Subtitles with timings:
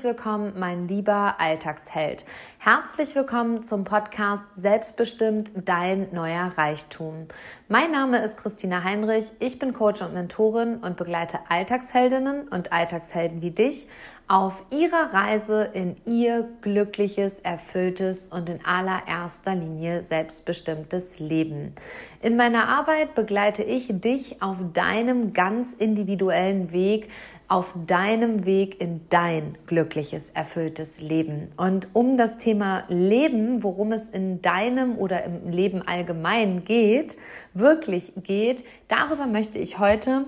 [0.00, 2.24] herzlich willkommen, mein lieber Alltagsheld.
[2.58, 7.26] Herzlich willkommen zum Podcast Selbstbestimmt dein neuer Reichtum.
[7.68, 13.42] Mein Name ist Christina Heinrich, ich bin Coach und Mentorin und begleite Alltagsheldinnen und Alltagshelden
[13.42, 13.88] wie dich
[14.26, 21.74] auf ihrer Reise in ihr glückliches, erfülltes und in allererster Linie selbstbestimmtes Leben.
[22.22, 27.10] In meiner Arbeit begleite ich dich auf deinem ganz individuellen Weg,
[27.50, 31.48] auf deinem Weg in dein glückliches, erfülltes Leben.
[31.56, 37.16] Und um das Thema Leben, worum es in deinem oder im Leben allgemein geht,
[37.52, 40.26] wirklich geht, darüber möchte ich heute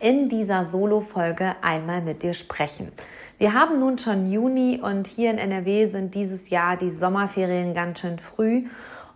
[0.00, 2.90] in dieser Solo-Folge einmal mit dir sprechen.
[3.38, 8.00] Wir haben nun schon Juni und hier in NRW sind dieses Jahr die Sommerferien ganz
[8.00, 8.64] schön früh.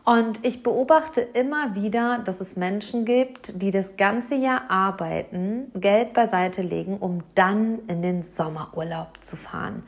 [0.08, 6.14] Und ich beobachte immer wieder, dass es Menschen gibt, die das ganze Jahr arbeiten, Geld
[6.14, 9.82] beiseite legen, um dann in den Sommerurlaub zu fahren.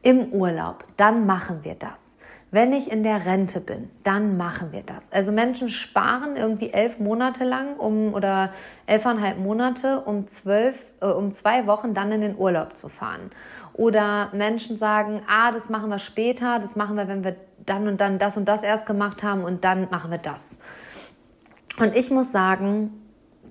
[0.00, 1.98] Im Urlaub, dann machen wir das.
[2.52, 5.10] Wenn ich in der Rente bin, dann machen wir das.
[5.10, 8.52] Also Menschen sparen irgendwie elf Monate lang um oder
[8.86, 13.32] elfeinhalb Monate, um zwölf, äh, um zwei Wochen dann in den Urlaub zu fahren.
[13.74, 17.36] Oder Menschen sagen, ah, das machen wir später, das machen wir, wenn wir
[17.66, 20.58] dann und dann das und das erst gemacht haben und dann machen wir das.
[21.78, 22.92] Und ich muss sagen,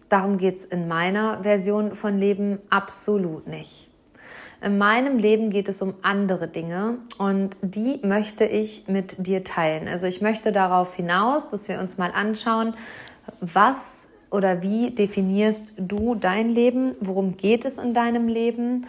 [0.08, 3.90] darum geht es in meiner Version von Leben absolut nicht.
[4.62, 9.90] In meinem Leben geht es um andere Dinge und die möchte ich mit dir teilen.
[9.90, 12.74] Also ich möchte darauf hinaus, dass wir uns mal anschauen,
[13.42, 18.88] was oder wie definierst du dein Leben, worum geht es in deinem Leben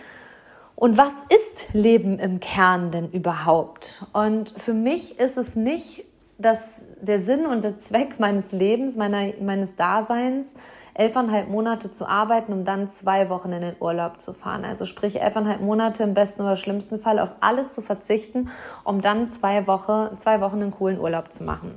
[0.77, 4.05] und was ist Leben im Kern denn überhaupt?
[4.13, 6.05] Und für mich ist es nicht
[6.39, 6.61] dass
[7.01, 10.55] der Sinn und der Zweck meines Lebens, meiner, meines Daseins,
[10.95, 14.65] elfeinhalb Monate zu arbeiten, um dann zwei Wochen in den Urlaub zu fahren.
[14.65, 18.51] Also sprich elfeinhalb Monate im besten oder schlimmsten Fall auf alles zu verzichten,
[18.85, 21.75] um dann zwei, Woche, zwei Wochen einen coolen Urlaub zu machen.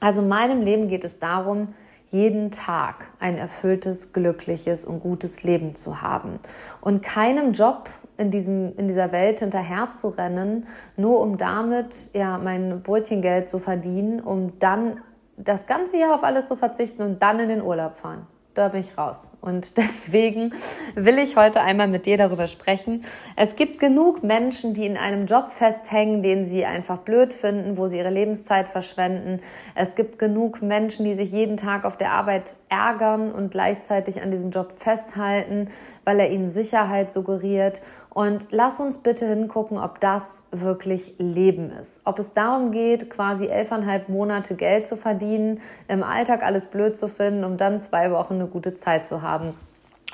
[0.00, 1.74] Also in meinem Leben geht es darum,
[2.10, 6.38] jeden Tag ein erfülltes, glückliches und gutes Leben zu haben
[6.80, 12.36] und keinem Job in, diesem, in dieser Welt hinterher zu rennen, nur um damit ja
[12.36, 15.00] mein Brötchengeld zu verdienen, um dann
[15.36, 18.26] das ganze Jahr auf alles zu verzichten und dann in den Urlaub fahren
[18.58, 19.30] da bin ich raus.
[19.40, 20.52] Und deswegen
[20.94, 23.04] will ich heute einmal mit dir darüber sprechen.
[23.36, 27.88] Es gibt genug Menschen, die in einem Job festhängen, den sie einfach blöd finden, wo
[27.88, 29.40] sie ihre Lebenszeit verschwenden.
[29.74, 34.30] Es gibt genug Menschen, die sich jeden Tag auf der Arbeit ärgern und gleichzeitig an
[34.30, 35.68] diesem Job festhalten,
[36.04, 37.80] weil er ihnen Sicherheit suggeriert.
[38.18, 42.00] Und lass uns bitte hingucken, ob das wirklich Leben ist.
[42.02, 47.06] Ob es darum geht, quasi elfeinhalb Monate Geld zu verdienen, im Alltag alles blöd zu
[47.06, 49.54] finden, um dann zwei Wochen eine gute Zeit zu haben.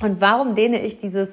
[0.03, 1.31] Und warum dehne ich dieses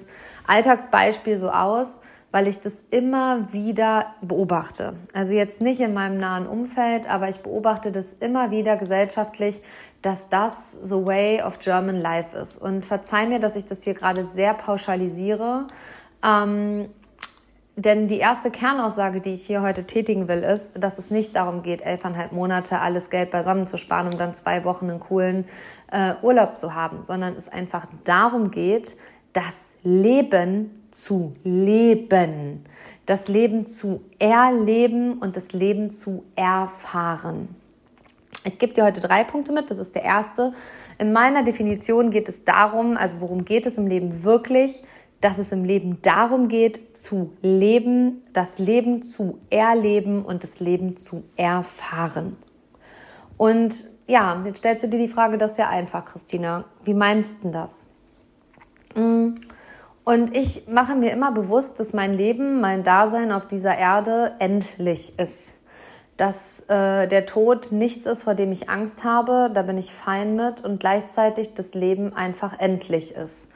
[0.47, 1.89] Alltagsbeispiel so aus?
[2.31, 4.93] Weil ich das immer wieder beobachte.
[5.13, 9.61] Also jetzt nicht in meinem nahen Umfeld, aber ich beobachte das immer wieder gesellschaftlich,
[10.01, 12.57] dass das the way of German life ist.
[12.57, 15.67] Und verzeih mir, dass ich das hier gerade sehr pauschalisiere.
[16.23, 16.89] Ähm,
[17.77, 21.63] denn die erste Kernaussage, die ich hier heute tätigen will, ist, dass es nicht darum
[21.63, 25.45] geht, elfeinhalb Monate alles Geld beisammen zu sparen, um dann zwei Wochen einen coolen
[25.91, 28.97] äh, Urlaub zu haben, sondern es einfach darum geht,
[29.33, 32.65] das Leben zu leben,
[33.05, 37.55] das Leben zu erleben und das Leben zu erfahren.
[38.43, 39.69] Ich gebe dir heute drei Punkte mit.
[39.69, 40.53] Das ist der erste.
[40.97, 44.83] In meiner Definition geht es darum, also worum geht es im Leben wirklich?
[45.21, 50.97] Dass es im Leben darum geht, zu leben, das Leben zu erleben und das Leben
[50.97, 52.37] zu erfahren.
[53.37, 56.65] Und ja, jetzt stellst du dir die Frage, das ist ja einfach, Christina.
[56.83, 57.85] Wie meinst du das?
[58.95, 59.35] Mm.
[60.03, 65.17] Und ich mache mir immer bewusst, dass mein Leben, mein Dasein auf dieser Erde endlich
[65.19, 65.53] ist.
[66.17, 70.35] Dass äh, der Tod nichts ist, vor dem ich Angst habe, da bin ich fein
[70.35, 73.50] mit und gleichzeitig das Leben einfach endlich ist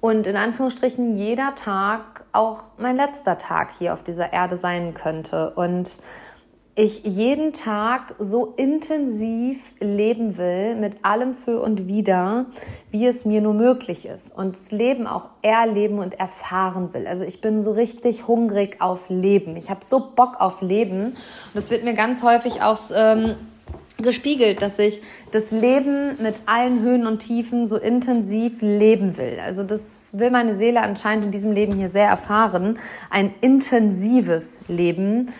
[0.00, 5.50] und in Anführungsstrichen jeder Tag auch mein letzter Tag hier auf dieser Erde sein könnte
[5.50, 6.00] und
[6.78, 12.44] ich jeden Tag so intensiv leben will mit allem für und wider,
[12.90, 17.06] wie es mir nur möglich ist und das Leben auch erleben und erfahren will.
[17.06, 19.56] Also ich bin so richtig hungrig auf Leben.
[19.56, 21.16] Ich habe so Bock auf Leben und
[21.54, 23.36] das wird mir ganz häufig auch ähm,
[23.98, 25.00] gespiegelt, dass ich
[25.30, 29.38] das Leben mit allen Höhen und Tiefen so intensiv leben will.
[29.42, 32.78] Also das will meine Seele anscheinend in diesem Leben hier sehr erfahren.
[33.10, 35.32] Ein intensives Leben.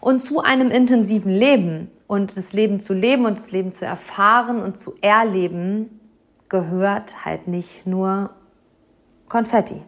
[0.00, 4.62] Und zu einem intensiven Leben und das Leben zu leben und das Leben zu erfahren
[4.62, 6.00] und zu erleben,
[6.50, 8.30] gehört halt nicht nur
[9.28, 9.80] Konfetti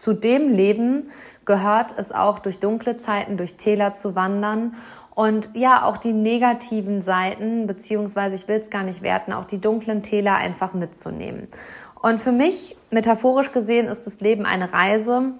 [0.00, 1.10] zu dem Leben
[1.44, 4.74] gehört es auch durch dunkle Zeiten, durch Täler zu wandern
[5.20, 9.60] und ja, auch die negativen Seiten, beziehungsweise ich will es gar nicht werten, auch die
[9.60, 11.48] dunklen Täler einfach mitzunehmen.
[12.00, 15.32] Und für mich, metaphorisch gesehen, ist das Leben eine Reise.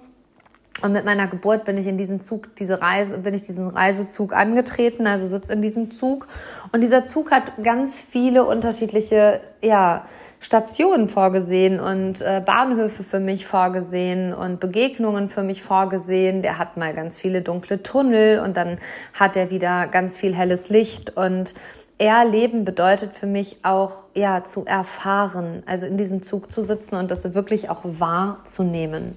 [0.83, 4.33] Und mit meiner Geburt bin ich in diesen Zug, diese Reise, bin ich diesen Reisezug
[4.33, 6.27] angetreten, also sitze in diesem Zug.
[6.71, 10.05] Und dieser Zug hat ganz viele unterschiedliche, ja,
[10.41, 16.41] Stationen vorgesehen und äh, Bahnhöfe für mich vorgesehen und Begegnungen für mich vorgesehen.
[16.41, 18.79] Der hat mal ganz viele dunkle Tunnel und dann
[19.13, 21.53] hat er wieder ganz viel helles Licht und
[21.99, 27.11] Erleben bedeutet für mich auch, ja, zu erfahren, also in diesem Zug zu sitzen und
[27.11, 29.15] das wirklich auch wahrzunehmen.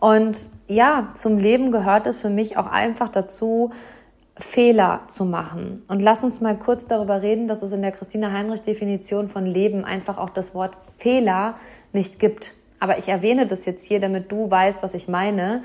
[0.00, 0.36] Und
[0.68, 3.70] ja, zum Leben gehört es für mich auch einfach dazu,
[4.40, 5.82] Fehler zu machen.
[5.88, 9.46] Und lass uns mal kurz darüber reden, dass es in der Christina Heinrich Definition von
[9.46, 11.54] Leben einfach auch das Wort Fehler
[11.92, 12.54] nicht gibt.
[12.78, 15.62] Aber ich erwähne das jetzt hier, damit du weißt, was ich meine.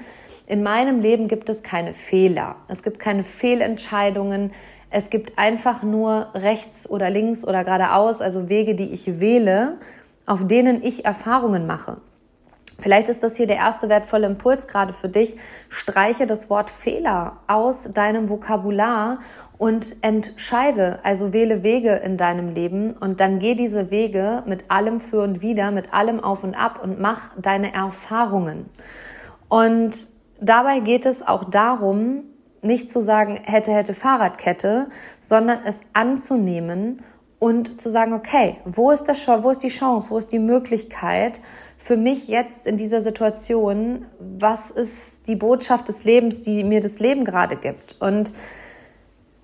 [0.48, 2.57] In meinem Leben gibt es keine Fehler.
[2.68, 4.51] Es gibt keine Fehlentscheidungen.
[4.92, 9.77] Es gibt einfach nur rechts oder links oder geradeaus, also Wege, die ich wähle,
[10.25, 11.98] auf denen ich Erfahrungen mache.
[12.77, 15.38] Vielleicht ist das hier der erste wertvolle Impuls gerade für dich.
[15.69, 19.19] Streiche das Wort Fehler aus deinem Vokabular
[19.57, 25.00] und entscheide, also wähle Wege in deinem Leben und dann geh diese Wege mit allem
[25.00, 28.69] für und wider, mit allem auf und ab und mach deine Erfahrungen.
[29.48, 29.95] Und
[30.42, 32.24] dabei geht es auch darum,
[32.62, 34.88] nicht zu sagen, hätte, hätte Fahrradkette,
[35.22, 37.04] sondern es anzunehmen
[37.39, 41.39] und zu sagen, okay, wo ist das wo ist die Chance, wo ist die Möglichkeit,
[41.86, 46.98] für mich jetzt in dieser Situation, was ist die Botschaft des Lebens, die mir das
[46.98, 47.96] Leben gerade gibt.
[48.00, 48.34] Und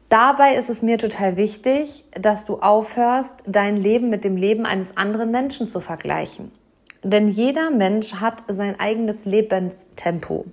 [0.10, 4.98] dabei ist es mir total wichtig, dass du aufhörst, dein Leben mit dem Leben eines
[4.98, 6.52] anderen Menschen zu vergleichen.
[7.04, 10.46] Denn jeder Mensch hat sein eigenes Lebenstempo.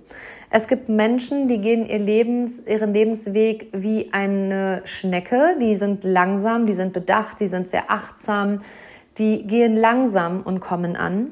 [0.51, 5.55] Es gibt Menschen, die gehen ihr Lebens, ihren Lebensweg wie eine Schnecke.
[5.59, 8.61] Die sind langsam, die sind bedacht, die sind sehr achtsam,
[9.17, 11.31] die gehen langsam und kommen an.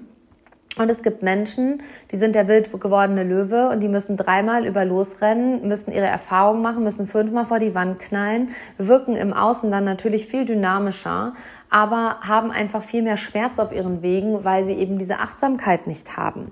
[0.78, 1.82] Und es gibt Menschen,
[2.12, 6.62] die sind der wild gewordene Löwe und die müssen dreimal über losrennen, müssen ihre Erfahrungen
[6.62, 11.34] machen, müssen fünfmal vor die Wand knallen, wirken im Außen dann natürlich viel dynamischer,
[11.70, 16.16] aber haben einfach viel mehr Schmerz auf ihren Wegen, weil sie eben diese Achtsamkeit nicht
[16.16, 16.52] haben.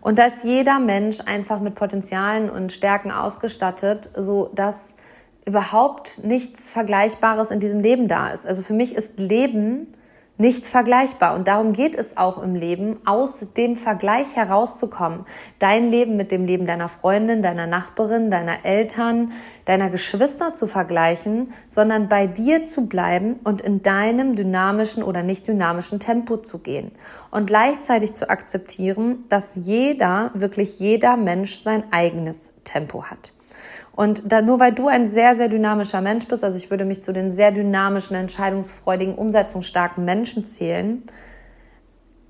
[0.00, 4.94] Und da ist jeder Mensch einfach mit Potenzialen und Stärken ausgestattet, so dass
[5.46, 8.46] überhaupt nichts Vergleichbares in diesem Leben da ist.
[8.46, 9.88] Also für mich ist Leben
[10.36, 11.34] nicht vergleichbar.
[11.34, 15.26] Und darum geht es auch im Leben, aus dem Vergleich herauszukommen.
[15.58, 19.32] Dein Leben mit dem Leben deiner Freundin, deiner Nachbarin, deiner Eltern,
[19.64, 25.46] deiner Geschwister zu vergleichen, sondern bei dir zu bleiben und in deinem dynamischen oder nicht
[25.46, 26.90] dynamischen Tempo zu gehen.
[27.30, 33.33] Und gleichzeitig zu akzeptieren, dass jeder, wirklich jeder Mensch sein eigenes Tempo hat.
[33.96, 37.02] Und da, nur weil du ein sehr, sehr dynamischer Mensch bist, also ich würde mich
[37.02, 41.04] zu den sehr dynamischen, entscheidungsfreudigen, umsetzungsstarken Menschen zählen,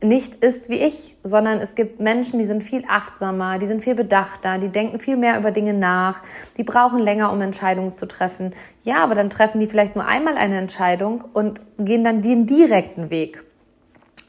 [0.03, 3.95] nicht ist wie ich, sondern es gibt Menschen, die sind viel achtsamer, die sind viel
[3.95, 6.21] bedachter, die denken viel mehr über Dinge nach,
[6.59, 8.53] die brauchen länger, um Entscheidungen zu treffen.
[8.83, 13.09] Ja, aber dann treffen die vielleicht nur einmal eine Entscheidung und gehen dann den direkten
[13.09, 13.43] Weg.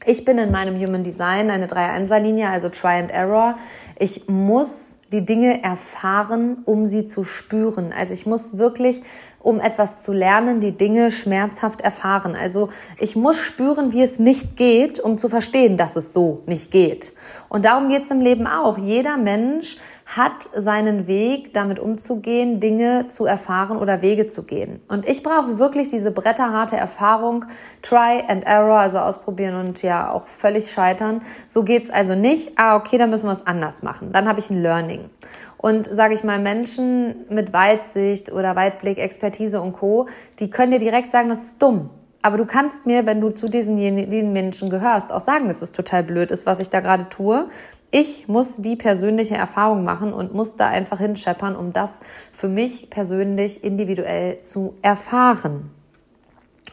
[0.06, 3.56] Ich bin in meinem Human Design eine 3-1er-Linie, also Try and Error.
[3.98, 7.92] Ich muss die Dinge erfahren, um sie zu spüren.
[7.96, 9.02] Also ich muss wirklich,
[9.38, 12.34] um etwas zu lernen, die Dinge schmerzhaft erfahren.
[12.34, 16.72] Also ich muss spüren, wie es nicht geht, um zu verstehen, dass es so nicht
[16.72, 17.12] geht.
[17.48, 18.78] Und darum geht es im Leben auch.
[18.78, 24.80] Jeder Mensch hat seinen Weg, damit umzugehen, Dinge zu erfahren oder Wege zu gehen.
[24.88, 27.44] Und ich brauche wirklich diese bretterharte Erfahrung,
[27.82, 31.22] Try and Error, also ausprobieren und ja auch völlig scheitern.
[31.48, 32.52] So geht's also nicht.
[32.56, 34.12] Ah, okay, dann müssen wir es anders machen.
[34.12, 35.10] Dann habe ich ein Learning.
[35.58, 40.06] Und sage ich mal, Menschen mit Weitsicht oder Weitblick, Expertise und Co.,
[40.38, 41.90] die können dir direkt sagen, das ist dumm.
[42.22, 45.70] Aber du kannst mir, wenn du zu diesen, diesen Menschen gehörst, auch sagen, dass es
[45.70, 47.48] total blöd ist, was ich da gerade tue.
[47.90, 51.90] Ich muss die persönliche Erfahrung machen und muss da einfach hinscheppern, um das
[52.32, 55.70] für mich persönlich individuell zu erfahren.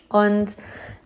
[0.10, 0.58] Und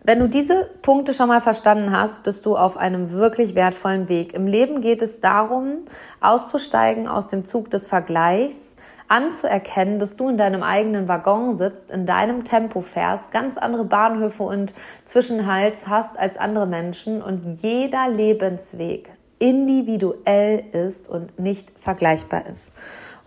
[0.02, 4.32] wenn du diese Punkte schon mal verstanden hast, bist du auf einem wirklich wertvollen Weg.
[4.32, 5.80] Im Leben geht es darum,
[6.20, 8.76] auszusteigen aus dem Zug des Vergleichs,
[9.08, 14.42] anzuerkennen, dass du in deinem eigenen Waggon sitzt, in deinem Tempo fährst, ganz andere Bahnhöfe
[14.42, 14.72] und
[15.04, 22.72] Zwischenhals hast als andere Menschen und jeder Lebensweg individuell ist und nicht vergleichbar ist.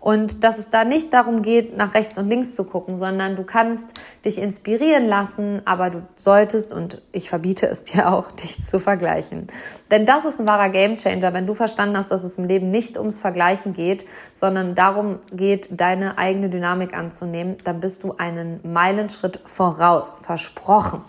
[0.02, 3.44] Und dass es da nicht darum geht, nach rechts und links zu gucken, sondern du
[3.44, 3.86] kannst
[4.26, 9.46] dich inspirieren lassen, aber du solltest, und ich verbiete es dir auch, dich zu vergleichen.
[9.92, 12.98] Denn das ist ein wahrer Gamechanger, wenn du verstanden hast, dass es im Leben nicht
[12.98, 19.40] ums Vergleichen geht, sondern darum geht, deine eigene Dynamik anzunehmen, dann bist du einen Meilenschritt
[19.46, 21.04] voraus, versprochen.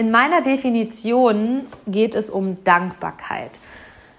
[0.00, 3.60] In meiner Definition geht es um Dankbarkeit.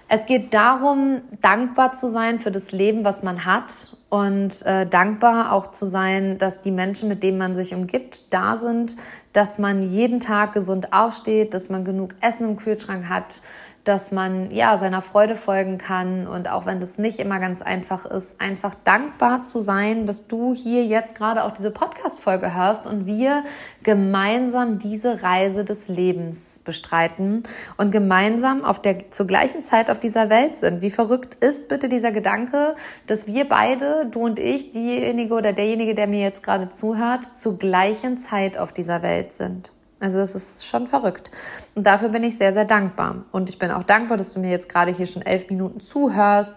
[0.06, 5.50] Es geht darum, dankbar zu sein für das Leben, was man hat und äh, dankbar
[5.50, 8.94] auch zu sein, dass die Menschen, mit denen man sich umgibt, da sind,
[9.32, 13.42] dass man jeden Tag gesund aufsteht, dass man genug Essen im Kühlschrank hat,
[13.84, 18.06] dass man ja seiner Freude folgen kann und auch wenn das nicht immer ganz einfach
[18.06, 22.86] ist, einfach dankbar zu sein, dass du hier jetzt gerade auch diese Podcast Folge hörst
[22.86, 23.42] und wir
[23.82, 27.42] gemeinsam diese Reise des Lebens bestreiten
[27.76, 30.80] und gemeinsam auf der zur gleichen Zeit auf dieser Welt sind.
[30.80, 32.76] Wie verrückt ist bitte dieser Gedanke,
[33.08, 37.58] dass wir beide, du und ich, diejenige oder derjenige, der mir jetzt gerade zuhört, zur
[37.58, 39.72] gleichen Zeit auf dieser Welt sind.
[40.02, 41.30] Also das ist schon verrückt.
[41.76, 43.24] Und dafür bin ich sehr, sehr dankbar.
[43.30, 46.56] Und ich bin auch dankbar, dass du mir jetzt gerade hier schon elf Minuten zuhörst.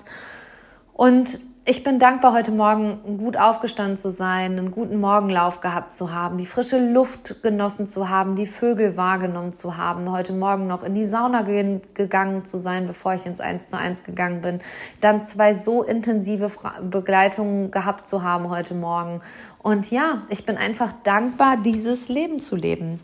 [0.94, 6.12] Und ich bin dankbar, heute Morgen gut aufgestanden zu sein, einen guten Morgenlauf gehabt zu
[6.12, 10.84] haben, die frische Luft genossen zu haben, die Vögel wahrgenommen zu haben, heute Morgen noch
[10.84, 14.60] in die Sauna gegangen zu sein, bevor ich ins 1 zu 1 gegangen bin,
[15.02, 16.52] dann zwei so intensive
[16.84, 19.22] Begleitungen gehabt zu haben heute Morgen.
[19.62, 23.00] Und ja, ich bin einfach dankbar, dieses Leben zu leben.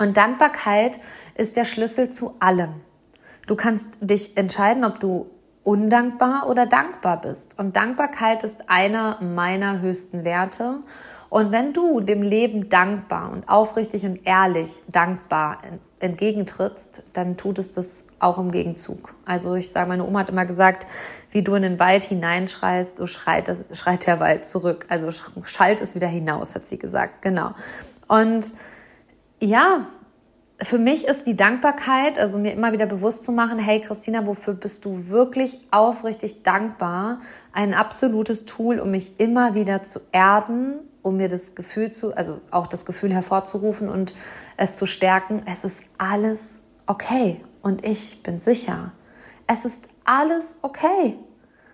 [0.00, 0.98] Und Dankbarkeit
[1.34, 2.76] ist der Schlüssel zu allem.
[3.46, 5.30] Du kannst dich entscheiden, ob du
[5.62, 7.58] undankbar oder dankbar bist.
[7.58, 10.78] Und Dankbarkeit ist einer meiner höchsten Werte.
[11.28, 15.58] Und wenn du dem Leben dankbar und aufrichtig und ehrlich dankbar
[15.98, 19.14] entgegentrittst, dann tut es das auch im Gegenzug.
[19.26, 20.86] Also ich sage, meine Oma hat immer gesagt,
[21.30, 24.86] wie du in den Wald hineinschreist, so schreit, das, schreit der Wald zurück.
[24.88, 25.12] Also
[25.44, 27.20] schallt es wieder hinaus, hat sie gesagt.
[27.20, 27.52] Genau.
[28.08, 28.46] Und
[29.40, 29.86] ja,
[30.62, 34.54] für mich ist die Dankbarkeit, also mir immer wieder bewusst zu machen, hey Christina, wofür
[34.54, 37.20] bist du wirklich aufrichtig dankbar?
[37.52, 42.40] Ein absolutes Tool, um mich immer wieder zu erden, um mir das Gefühl zu, also
[42.50, 44.14] auch das Gefühl hervorzurufen und
[44.58, 45.42] es zu stärken.
[45.46, 48.92] Es ist alles okay und ich bin sicher.
[49.46, 51.16] Es ist alles okay.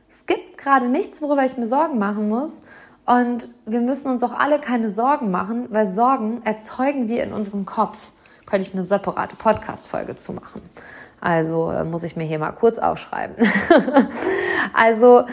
[0.08, 2.62] Es gibt gerade nichts, worüber ich mir Sorgen machen muss.
[3.06, 7.64] Und wir müssen uns auch alle keine Sorgen machen, weil Sorgen erzeugen wir in unserem
[7.64, 8.10] Kopf.
[8.46, 10.62] Könnte ich eine separate Podcast-Folge zu machen.
[11.20, 13.36] Also äh, muss ich mir hier mal kurz aufschreiben.
[14.75, 15.25] also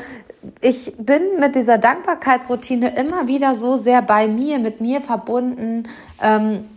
[0.61, 5.87] ich bin mit dieser Dankbarkeitsroutine immer wieder so sehr bei mir, mit mir verbunden.
[6.21, 6.69] Ähm,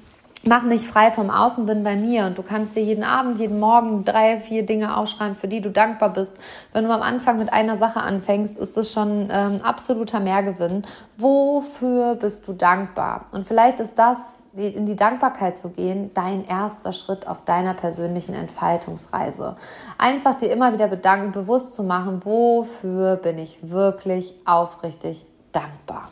[0.46, 3.58] mach mich frei vom Außen, bin bei mir und du kannst dir jeden Abend, jeden
[3.58, 6.34] Morgen drei, vier Dinge aufschreiben, für die du dankbar bist.
[6.72, 10.84] Wenn du am Anfang mit einer Sache anfängst, ist das schon ähm, absoluter Mehrgewinn.
[11.16, 13.26] Wofür bist du dankbar?
[13.32, 18.34] Und vielleicht ist das, in die Dankbarkeit zu gehen, dein erster Schritt auf deiner persönlichen
[18.34, 19.56] Entfaltungsreise.
[19.98, 26.08] Einfach dir immer wieder bedanken, bewusst zu machen, wofür bin ich wirklich aufrichtig dankbar.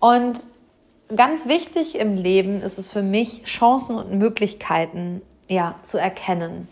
[0.00, 0.44] Und
[1.14, 6.68] ganz wichtig im Leben ist es für mich, Chancen und Möglichkeiten ja, zu erkennen.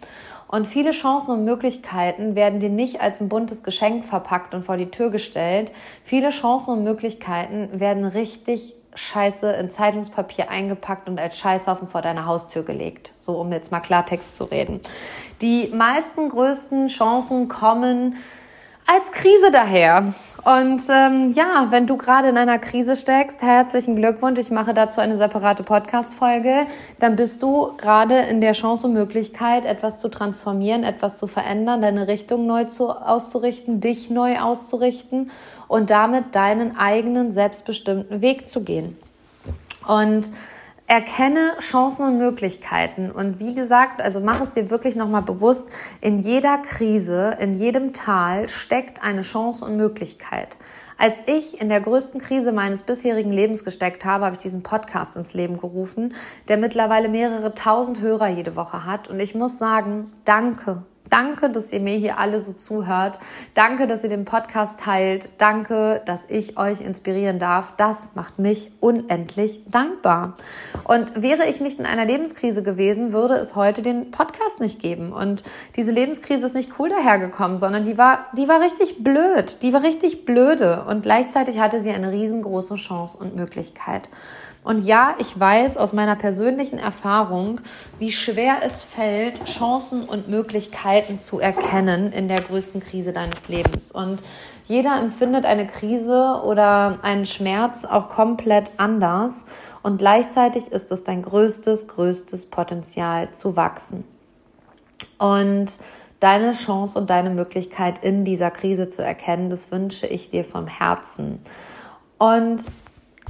[0.48, 4.76] Und viele Chancen und Möglichkeiten werden dir nicht als ein buntes Geschenk verpackt und vor
[4.76, 5.72] die Tür gestellt.
[6.04, 12.26] Viele Chancen und Möglichkeiten werden richtig scheiße in Zeitungspapier eingepackt und als Scheißhaufen vor deine
[12.26, 13.12] Haustür gelegt.
[13.18, 14.80] So, um jetzt mal Klartext zu reden.
[15.40, 18.16] Die meisten größten Chancen kommen
[18.86, 20.14] als Krise daher.
[20.44, 24.38] Und ähm, ja, wenn du gerade in einer Krise steckst, herzlichen Glückwunsch.
[24.38, 26.68] Ich mache dazu eine separate Podcast-Folge.
[27.00, 31.82] Dann bist du gerade in der Chance und Möglichkeit, etwas zu transformieren, etwas zu verändern,
[31.82, 35.32] deine Richtung neu zu, auszurichten, dich neu auszurichten
[35.66, 38.96] und damit deinen eigenen selbstbestimmten Weg zu gehen.
[39.88, 40.30] Und
[40.86, 43.10] erkenne Chancen und Möglichkeiten.
[43.10, 45.66] Und wie gesagt, also mach es dir wirklich nochmal bewusst,
[46.00, 50.56] in jeder Krise, in jedem Tal steckt eine Chance und Möglichkeit.
[50.98, 55.14] Als ich in der größten Krise meines bisherigen Lebens gesteckt habe, habe ich diesen Podcast
[55.16, 56.14] ins Leben gerufen,
[56.48, 59.08] der mittlerweile mehrere tausend Hörer jede Woche hat.
[59.08, 63.18] Und ich muss sagen, danke, Danke, dass ihr mir hier alle so zuhört.
[63.54, 65.28] Danke, dass ihr den Podcast teilt.
[65.38, 67.74] Danke, dass ich euch inspirieren darf.
[67.76, 70.36] Das macht mich unendlich dankbar.
[70.84, 75.12] Und wäre ich nicht in einer Lebenskrise gewesen, würde es heute den Podcast nicht geben.
[75.12, 75.44] Und
[75.76, 79.62] diese Lebenskrise ist nicht cool dahergekommen, sondern die war, die war richtig blöd.
[79.62, 80.84] Die war richtig blöde.
[80.88, 84.08] Und gleichzeitig hatte sie eine riesengroße Chance und Möglichkeit.
[84.66, 87.60] Und ja, ich weiß aus meiner persönlichen Erfahrung,
[88.00, 93.92] wie schwer es fällt, Chancen und Möglichkeiten zu erkennen in der größten Krise deines Lebens.
[93.92, 94.22] Und
[94.66, 99.44] Jeder empfindet eine Krise oder einen Schmerz auch komplett anders
[99.82, 104.02] und gleichzeitig ist es dein größtes, größtes Potenzial zu wachsen.
[105.18, 105.78] Und
[106.18, 110.66] deine Chance und deine Möglichkeit in dieser Krise zu erkennen, das wünsche ich dir vom
[110.66, 111.40] Herzen.
[112.18, 112.64] Und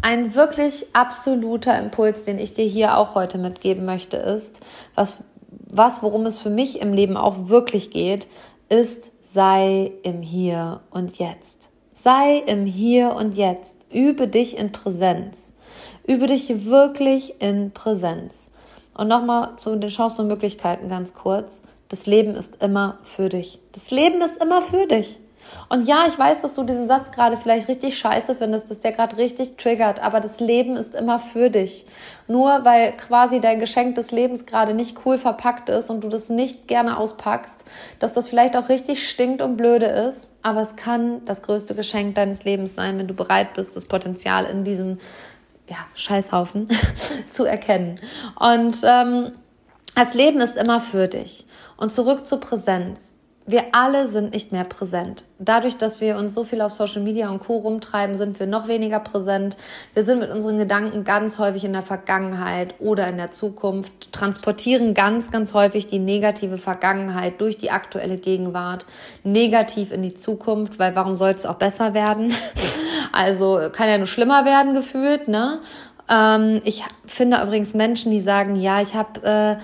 [0.07, 4.61] ein wirklich absoluter Impuls, den ich dir hier auch heute mitgeben möchte, ist,
[4.95, 5.17] was,
[5.69, 8.29] was, worum es für mich im Leben auch wirklich geht,
[8.69, 11.71] ist, sei im Hier und Jetzt.
[11.93, 13.75] Sei im Hier und Jetzt.
[13.93, 15.53] Übe dich in Präsenz.
[16.07, 18.49] Übe dich wirklich in Präsenz.
[18.97, 21.61] Und nochmal zu den Chancen und Möglichkeiten ganz kurz.
[21.89, 23.59] Das Leben ist immer für dich.
[23.73, 25.19] Das Leben ist immer für dich.
[25.69, 28.93] Und ja, ich weiß, dass du diesen Satz gerade vielleicht richtig scheiße findest, dass der
[28.93, 31.87] gerade richtig triggert, aber das Leben ist immer für dich.
[32.29, 36.29] Nur weil quasi dein Geschenk des Lebens gerade nicht cool verpackt ist und du das
[36.29, 37.65] nicht gerne auspackst,
[37.99, 42.15] dass das vielleicht auch richtig stinkt und blöde ist, aber es kann das größte Geschenk
[42.15, 44.99] deines Lebens sein, wenn du bereit bist, das Potenzial in diesem
[45.69, 46.69] ja, Scheißhaufen
[47.31, 48.01] zu erkennen.
[48.39, 49.33] Und ähm,
[49.97, 51.47] das Leben ist immer für dich.
[51.77, 53.13] Und zurück zur Präsenz
[53.49, 55.25] wir alle sind nicht mehr präsent.
[55.39, 57.59] Dadurch, dass wir uns so viel auf Social Media und Co.
[57.59, 59.57] rumtreiben, sind wir noch weniger präsent.
[59.95, 64.95] Wir sind mit unseren Gedanken ganz häufig in der Vergangenheit oder in der Zukunft, transportieren
[64.95, 68.85] ganz, ganz häufig die negative Vergangenheit durch die aktuelle Gegenwart
[69.23, 72.35] negativ in die Zukunft, weil warum soll es auch besser werden?
[73.13, 75.61] Also kann ja nur schlimmer werden gefühlt, ne?
[76.11, 79.57] Ähm, ich finde übrigens Menschen, die sagen, ja, ich habe äh,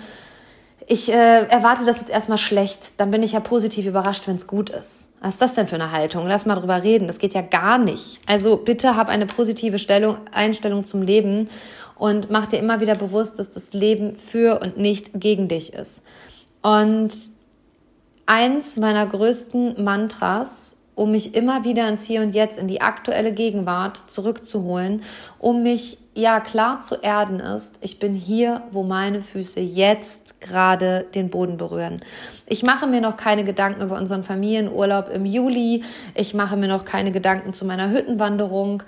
[0.87, 4.47] ich äh, erwarte das jetzt erstmal schlecht, dann bin ich ja positiv überrascht, wenn es
[4.47, 5.09] gut ist.
[5.21, 6.27] Was ist das denn für eine Haltung?
[6.27, 7.07] Lass mal drüber reden.
[7.07, 8.21] Das geht ja gar nicht.
[8.27, 11.49] Also bitte hab eine positive Stellung, Einstellung zum Leben
[11.97, 16.03] und mach dir immer wieder bewusst, dass das Leben für und nicht gegen dich ist.
[16.63, 17.13] Und
[18.27, 23.33] eins meiner größten Mantras, um mich immer wieder ins Hier und Jetzt, in die aktuelle
[23.33, 25.03] Gegenwart zurückzuholen,
[25.39, 31.07] um mich ja klar zu erden ist, ich bin hier, wo meine Füße jetzt gerade
[31.15, 32.03] den Boden berühren.
[32.47, 35.85] Ich mache mir noch keine Gedanken über unseren Familienurlaub im Juli.
[36.15, 38.83] Ich mache mir noch keine Gedanken zu meiner Hüttenwanderung,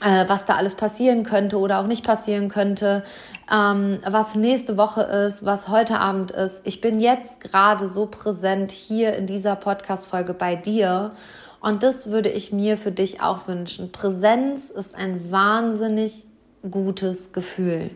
[0.00, 3.04] äh, was da alles passieren könnte oder auch nicht passieren könnte,
[3.52, 6.60] ähm, was nächste Woche ist, was heute Abend ist.
[6.64, 11.12] Ich bin jetzt gerade so präsent hier in dieser Podcast-Folge bei dir
[11.60, 13.92] und das würde ich mir für dich auch wünschen.
[13.92, 16.24] Präsenz ist ein wahnsinnig
[16.68, 17.90] gutes Gefühl.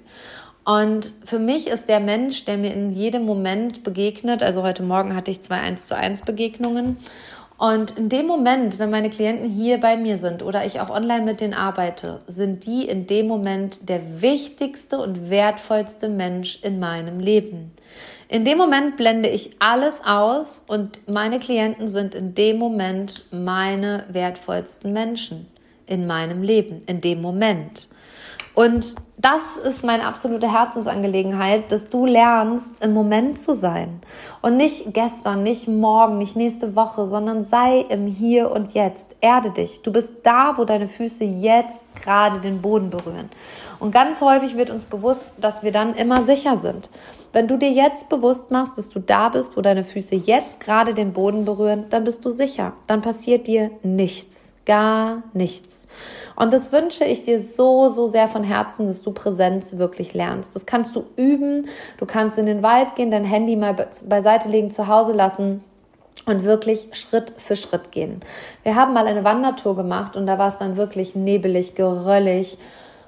[0.64, 5.14] Und für mich ist der Mensch, der mir in jedem Moment begegnet, also heute Morgen
[5.14, 6.97] hatte ich zwei 1 zu 1 Begegnungen.
[7.57, 11.25] Und in dem Moment, wenn meine Klienten hier bei mir sind oder ich auch online
[11.25, 17.21] mit denen arbeite, sind die in dem Moment der wichtigste und wertvollste Mensch in meinem
[17.21, 17.71] Leben.
[18.29, 24.05] In dem Moment blende ich alles aus und meine Klienten sind in dem Moment meine
[24.09, 25.47] wertvollsten Menschen
[25.87, 27.88] in meinem Leben, in dem Moment.
[28.55, 34.01] Und das ist meine absolute Herzensangelegenheit, dass du lernst, im Moment zu sein.
[34.43, 39.17] Und nicht gestern, nicht morgen, nicht nächste Woche, sondern sei im Hier und Jetzt.
[39.21, 39.83] Erde dich.
[39.83, 43.31] Du bist da, wo deine Füße jetzt gerade den Boden berühren.
[43.81, 46.90] Und ganz häufig wird uns bewusst, dass wir dann immer sicher sind.
[47.33, 50.95] Wenn du dir jetzt bewusst machst, dass du da bist, wo deine Füße jetzt gerade
[50.95, 52.75] den Boden berühren, dann bist du sicher.
[52.87, 54.54] Dann passiert dir nichts.
[54.66, 55.87] Gar nichts.
[56.37, 60.55] Und das wünsche ich dir so, so sehr von Herzen, dass du Präsenz wirklich lernst.
[60.55, 61.68] Das kannst du üben.
[61.98, 65.62] Du kannst in den Wald gehen, dein Handy mal beiseite legen, zu Hause lassen
[66.27, 68.20] und wirklich Schritt für Schritt gehen.
[68.62, 72.59] Wir haben mal eine Wandertour gemacht und da war es dann wirklich nebelig, geröllig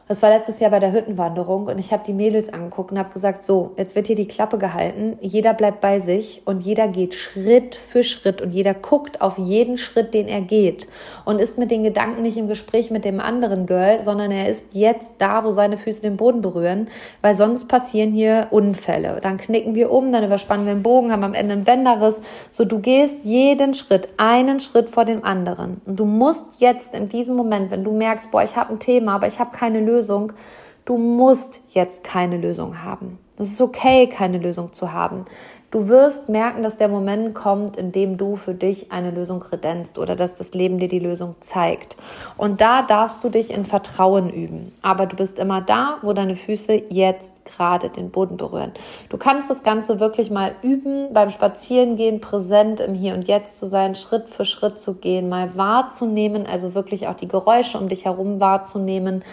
[0.08, 3.12] das war letztes Jahr bei der Hüttenwanderung und ich habe die Mädels angeguckt und habe
[3.12, 7.14] gesagt, so, jetzt wird hier die Klappe gehalten, jeder bleibt bei sich und jeder geht
[7.14, 10.86] Schritt für Schritt und jeder guckt auf jeden Schritt, den er geht
[11.24, 14.64] und ist mit den Gedanken nicht im Gespräch mit dem anderen Girl, sondern er ist
[14.70, 16.86] jetzt da, wo seine Füße den Boden berühren,
[17.20, 19.18] weil sonst passieren hier Unfälle.
[19.20, 22.20] Dann knicken wir um, dann überspannen wir den Bogen, haben am Ende einen Bänderriss.
[22.52, 25.80] So, du gehst jeden Schritt, einen Schritt vor dem anderen.
[25.84, 29.16] Und du musst jetzt in diesem Moment, wenn du merkst, boah, ich habe ein Thema,
[29.16, 30.32] aber ich habe keine Lösung, Lösung.
[30.84, 33.18] Du musst jetzt keine Lösung haben.
[33.38, 35.26] Es ist okay, keine Lösung zu haben.
[35.70, 39.98] Du wirst merken, dass der Moment kommt, in dem du für dich eine Lösung kredenzt
[39.98, 41.96] oder dass das Leben dir die Lösung zeigt.
[42.38, 44.72] Und da darfst du dich in Vertrauen üben.
[44.80, 48.72] Aber du bist immer da, wo deine Füße jetzt gerade den Boden berühren.
[49.10, 53.66] Du kannst das Ganze wirklich mal üben, beim Spazierengehen präsent im Hier und Jetzt zu
[53.66, 58.04] sein, Schritt für Schritt zu gehen, mal wahrzunehmen, also wirklich auch die Geräusche um dich
[58.04, 59.24] herum wahrzunehmen,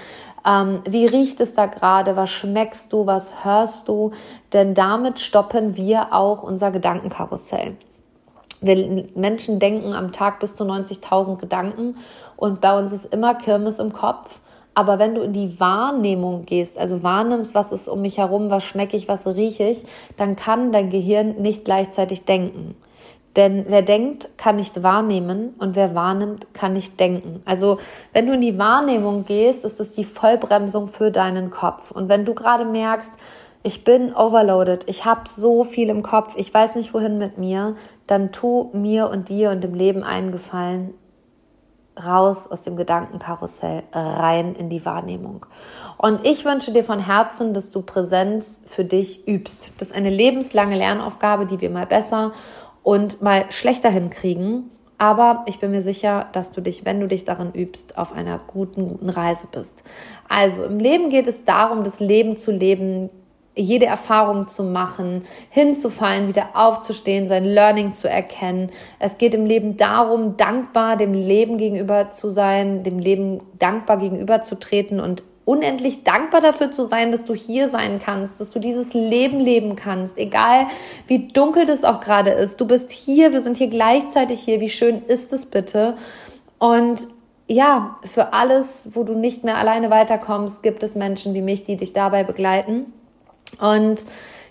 [0.46, 2.16] ähm, wie riecht es da gerade?
[2.16, 3.06] Was schmeckst du?
[3.06, 4.12] Was hörst du?
[4.52, 7.76] Denn damit stoppen wir auch unser Gedankenkarussell.
[8.62, 11.98] Wir Menschen denken am Tag bis zu 90.000 Gedanken
[12.38, 14.40] und bei uns ist immer Kirmes im Kopf.
[14.76, 18.64] Aber wenn du in die Wahrnehmung gehst, also wahrnimmst, was ist um mich herum, was
[18.64, 19.84] schmecke ich, was rieche ich,
[20.18, 22.76] dann kann dein Gehirn nicht gleichzeitig denken.
[23.36, 27.42] Denn wer denkt, kann nicht wahrnehmen und wer wahrnimmt, kann nicht denken.
[27.46, 27.80] Also
[28.12, 31.90] wenn du in die Wahrnehmung gehst, ist es die Vollbremsung für deinen Kopf.
[31.92, 33.12] Und wenn du gerade merkst,
[33.64, 37.76] ich bin overloaded, ich habe so viel im Kopf, ich weiß nicht wohin mit mir,
[38.06, 40.94] dann tu mir und dir und dem Leben einen Gefallen,
[42.04, 45.46] raus aus dem Gedankenkarussell, rein in die Wahrnehmung.
[45.98, 49.74] Und ich wünsche dir von Herzen, dass du Präsenz für dich übst.
[49.78, 52.34] Das ist eine lebenslange Lernaufgabe, die wir mal besser
[52.84, 54.70] und mal schlechter hinkriegen.
[54.98, 58.40] Aber ich bin mir sicher, dass du dich, wenn du dich darin übst, auf einer
[58.46, 59.84] guten, guten Reise bist.
[60.30, 63.10] Also im Leben geht es darum, das Leben zu leben,
[63.56, 68.72] jede Erfahrung zu machen, hinzufallen, wieder aufzustehen, sein Learning zu erkennen.
[69.00, 75.00] Es geht im Leben darum, dankbar dem Leben gegenüber zu sein, dem Leben dankbar gegenüberzutreten
[75.00, 79.40] und unendlich dankbar dafür zu sein, dass du hier sein kannst, dass du dieses Leben
[79.40, 80.68] leben kannst, egal
[81.08, 82.60] wie dunkel das auch gerade ist.
[82.62, 84.62] Du bist hier, wir sind hier gleichzeitig hier.
[84.62, 85.98] Wie schön ist es bitte?
[86.60, 87.08] Und
[87.48, 91.76] ja, für alles, wo du nicht mehr alleine weiterkommst, gibt es Menschen wie mich, die
[91.76, 92.94] dich dabei begleiten.
[93.60, 94.06] Und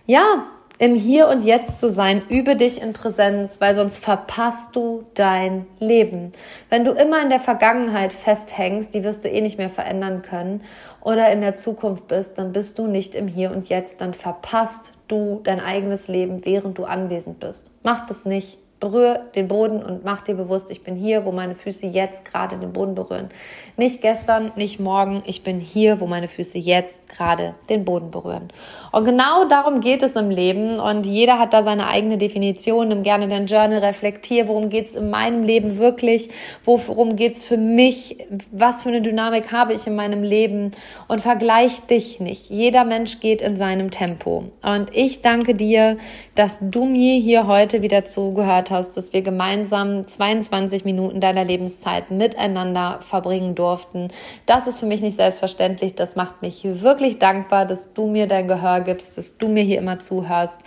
[0.06, 0.44] ja,
[0.82, 5.66] im Hier und Jetzt zu sein, übe dich in Präsenz, weil sonst verpasst du dein
[5.78, 6.32] Leben.
[6.70, 10.62] Wenn du immer in der Vergangenheit festhängst, die wirst du eh nicht mehr verändern können,
[11.00, 14.92] oder in der Zukunft bist, dann bist du nicht im Hier und Jetzt, dann verpasst
[15.06, 17.64] du dein eigenes Leben, während du anwesend bist.
[17.84, 18.58] Mach das nicht.
[18.82, 22.56] Berühre den Boden und mach dir bewusst, ich bin hier, wo meine Füße jetzt gerade
[22.56, 23.30] den Boden berühren.
[23.76, 28.48] Nicht gestern, nicht morgen, ich bin hier, wo meine Füße jetzt gerade den Boden berühren.
[28.90, 32.88] Und genau darum geht es im Leben und jeder hat da seine eigene Definition.
[32.88, 36.30] Nimm gerne dein Journal, reflektier, worum geht es in meinem Leben wirklich,
[36.64, 38.16] worum geht es für mich,
[38.50, 40.72] was für eine Dynamik habe ich in meinem Leben
[41.06, 42.50] und vergleich dich nicht.
[42.50, 44.50] Jeder Mensch geht in seinem Tempo.
[44.60, 45.98] Und ich danke dir,
[46.34, 52.10] dass du mir hier heute wieder zugehört hast, dass wir gemeinsam 22 Minuten deiner Lebenszeit
[52.10, 54.08] miteinander verbringen durften.
[54.46, 55.94] Das ist für mich nicht selbstverständlich.
[55.94, 59.78] Das macht mich wirklich dankbar, dass du mir dein Gehör gibst, dass du mir hier
[59.78, 60.58] immer zuhörst.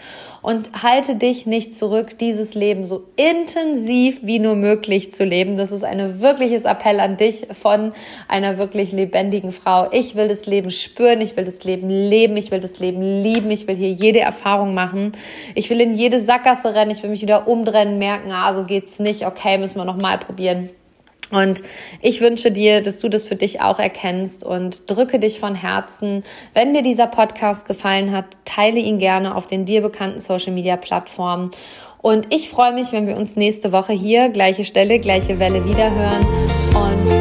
[0.41, 5.57] Und halte dich nicht zurück, dieses Leben so intensiv wie nur möglich zu leben.
[5.57, 7.93] Das ist ein wirkliches Appell an dich von
[8.27, 9.87] einer wirklich lebendigen Frau.
[9.91, 13.49] Ich will das Leben spüren, ich will das Leben leben, ich will das Leben lieben,
[13.49, 15.13] ich will hier jede Erfahrung machen.
[15.55, 18.99] Ich will in jede Sackgasse rennen, ich will mich wieder umdrehen, merken, ah, so geht's
[18.99, 20.69] nicht, okay, müssen wir nochmal probieren.
[21.31, 21.63] Und
[22.01, 26.23] ich wünsche dir, dass du das für dich auch erkennst und drücke dich von Herzen.
[26.53, 30.77] Wenn dir dieser Podcast gefallen hat, teile ihn gerne auf den dir bekannten Social Media
[30.77, 31.51] Plattformen.
[32.01, 36.23] Und ich freue mich, wenn wir uns nächste Woche hier, gleiche Stelle, gleiche Welle wiederhören.
[36.75, 37.15] Und